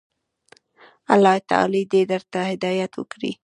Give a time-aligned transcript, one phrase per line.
[1.13, 3.31] الله تعالی دي درته هدايت وکړي.